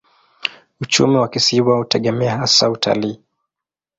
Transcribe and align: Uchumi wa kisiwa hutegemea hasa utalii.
Uchumi 0.81 1.15
wa 1.17 1.27
kisiwa 1.29 1.77
hutegemea 1.77 2.37
hasa 2.37 2.69
utalii. 2.69 3.21